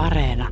[0.00, 0.48] Areena.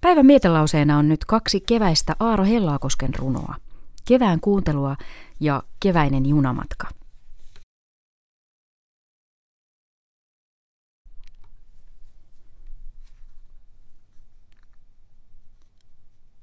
[0.00, 3.54] Päivän mietelauseena on nyt kaksi keväistä Aaro Hellaakosken runoa.
[4.08, 4.96] Kevään kuuntelua
[5.40, 6.88] ja keväinen junamatka.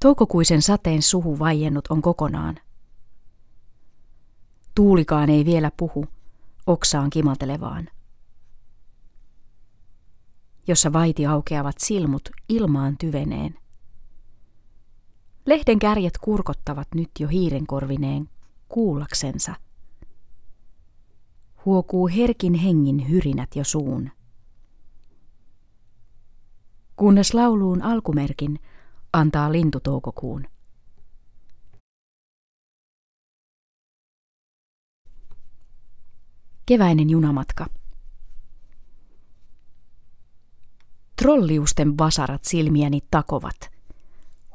[0.01, 2.59] Toukokuisen sateen suhu vaiennut on kokonaan.
[4.75, 6.05] Tuulikaan ei vielä puhu,
[6.67, 7.89] oksaan kimatelevaan.
[10.67, 13.59] Jossa vaiti aukeavat silmut ilmaan tyveneen.
[15.45, 18.29] Lehden kärjet kurkottavat nyt jo hiirenkorvineen
[18.69, 19.55] kuullaksensa.
[21.65, 24.11] Huokuu herkin hengin hyrinät jo suun.
[26.95, 28.59] Kunnes lauluun alkumerkin
[29.13, 30.45] antaa lintu toukokuun.
[36.65, 37.76] Keväinen junamatka.
[41.21, 43.71] Trolliusten vasarat silmiäni takovat.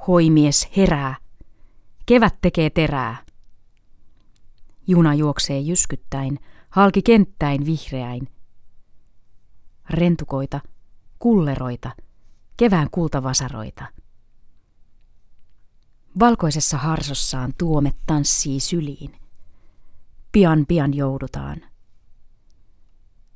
[0.07, 1.17] Hoimies herää.
[2.07, 3.25] Kevät tekee terää.
[4.87, 6.39] Juna juoksee jyskyttäin,
[6.71, 8.29] halki kenttäin vihreäin.
[9.91, 10.61] Rentukoita,
[11.19, 11.91] kulleroita,
[12.57, 13.85] kevään kultavasaroita.
[16.19, 19.21] Valkoisessa harsossaan tuomet tanssii syliin.
[20.33, 21.61] Pian pian joudutaan.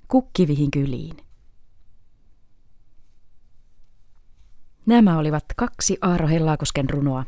[0.09, 1.26] Kukkivihin kyliin.
[4.87, 7.25] Nämä olivat kaksi Aaro Hellaakosken runoa,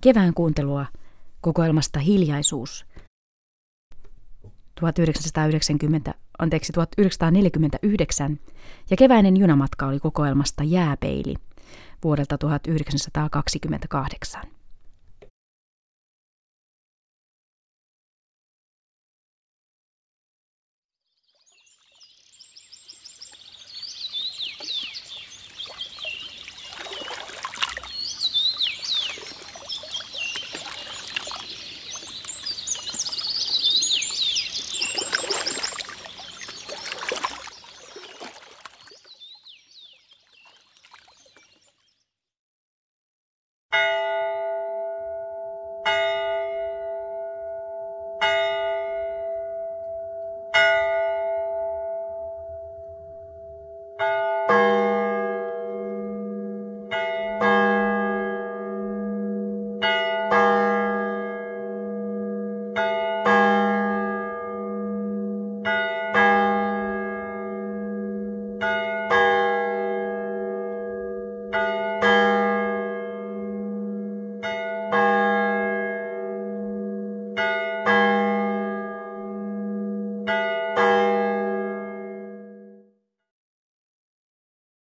[0.00, 0.86] kevään kuuntelua.
[1.40, 2.86] Kokoelmasta Hiljaisuus.
[4.80, 8.38] 1990, anteeksi, 1949
[8.90, 11.34] ja keväinen junamatka oli kokoelmasta Jääpeili
[12.04, 14.57] vuodelta 1928.